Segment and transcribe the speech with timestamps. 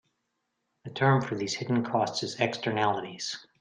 [0.83, 3.45] The term for these hidden costs is "Externalities".